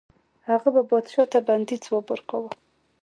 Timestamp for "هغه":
0.49-0.69